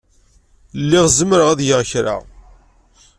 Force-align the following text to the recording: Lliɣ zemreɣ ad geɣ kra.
Lliɣ 0.81 1.05
zemreɣ 1.17 1.47
ad 1.49 1.59
geɣ 1.69 1.81
kra. 1.89 2.15